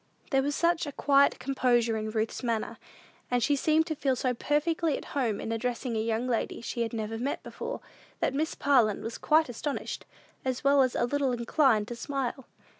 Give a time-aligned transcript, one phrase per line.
[0.31, 2.79] There was such a quiet composure in Ruth's manner,
[3.29, 6.81] and she seemed to feel so perfectly at home in addressing a young lady she
[6.81, 7.81] had never seen before,
[8.19, 10.07] that Miss Parlin was quite astonished,
[10.43, 12.47] as well as a little inclined to smile.